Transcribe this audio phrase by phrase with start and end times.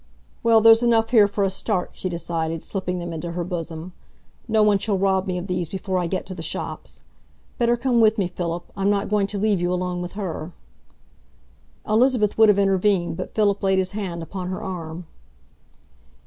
[0.41, 3.93] "Well, there's enough here for a start," she decided, slipping them into her bosom.
[4.47, 7.03] "No one shall rob me of these before I get to the shops.
[7.59, 8.63] Better come with me, Philip.
[8.75, 10.53] I'm not going to leave you alone with her."
[11.87, 15.05] Elizabeth would have intervened, but Philip laid his hand upon her arm.